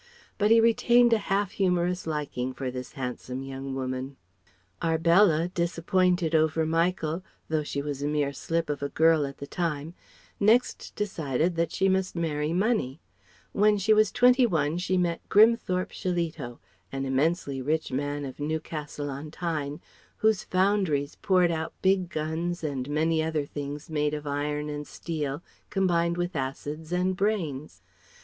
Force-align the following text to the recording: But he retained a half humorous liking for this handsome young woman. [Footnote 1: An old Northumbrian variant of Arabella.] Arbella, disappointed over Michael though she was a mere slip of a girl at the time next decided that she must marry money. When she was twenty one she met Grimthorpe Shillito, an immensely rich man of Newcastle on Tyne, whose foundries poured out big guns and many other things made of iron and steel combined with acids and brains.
But 0.39 0.49
he 0.49 0.59
retained 0.59 1.13
a 1.13 1.19
half 1.29 1.51
humorous 1.51 2.07
liking 2.07 2.55
for 2.55 2.71
this 2.71 2.93
handsome 2.93 3.43
young 3.43 3.75
woman. 3.75 4.17
[Footnote 4.81 4.89
1: 4.89 4.89
An 4.89 4.97
old 4.97 5.05
Northumbrian 5.05 5.05
variant 5.05 5.05
of 5.13 5.13
Arabella.] 5.13 5.41
Arbella, 5.43 5.51
disappointed 5.53 6.35
over 6.41 6.65
Michael 6.65 7.23
though 7.49 7.63
she 7.63 7.81
was 7.83 8.01
a 8.01 8.07
mere 8.07 8.33
slip 8.33 8.71
of 8.71 8.81
a 8.81 8.89
girl 8.89 9.27
at 9.27 9.37
the 9.37 9.45
time 9.45 9.93
next 10.39 10.95
decided 10.95 11.55
that 11.55 11.71
she 11.71 11.87
must 11.87 12.15
marry 12.15 12.51
money. 12.51 12.99
When 13.51 13.77
she 13.77 13.93
was 13.93 14.11
twenty 14.11 14.47
one 14.47 14.79
she 14.79 14.97
met 14.97 15.21
Grimthorpe 15.29 15.91
Shillito, 15.91 16.57
an 16.91 17.05
immensely 17.05 17.61
rich 17.61 17.91
man 17.91 18.25
of 18.25 18.39
Newcastle 18.39 19.11
on 19.11 19.29
Tyne, 19.29 19.81
whose 20.17 20.43
foundries 20.43 21.15
poured 21.21 21.51
out 21.51 21.79
big 21.83 22.09
guns 22.09 22.63
and 22.63 22.89
many 22.89 23.21
other 23.21 23.45
things 23.45 23.87
made 23.87 24.15
of 24.15 24.25
iron 24.25 24.67
and 24.67 24.87
steel 24.87 25.43
combined 25.69 26.17
with 26.17 26.35
acids 26.35 26.91
and 26.91 27.15
brains. 27.15 27.83